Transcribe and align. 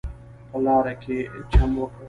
په 0.49 0.57
لاره 0.65 0.93
کې 1.03 1.17
چم 1.51 1.71
وکړ. 1.79 1.97